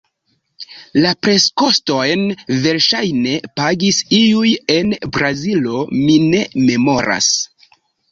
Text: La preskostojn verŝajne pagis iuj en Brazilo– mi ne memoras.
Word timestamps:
La 1.01 1.09
preskostojn 1.25 2.23
verŝajne 2.63 3.33
pagis 3.61 3.99
iuj 4.21 4.53
en 4.77 4.89
Brazilo– 5.19 5.83
mi 6.07 6.17
ne 6.33 6.41
memoras. 6.71 7.29